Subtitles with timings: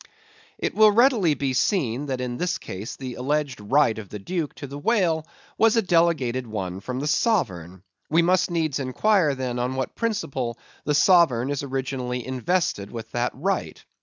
[0.57, 4.55] It will readily be seen that in this case the alleged right of the Duke
[4.55, 5.27] to the whale
[5.59, 7.83] was a delegated one from the Sovereign.
[8.09, 13.31] We must needs inquire then on what principle the Sovereign is originally invested with that
[13.35, 13.85] right.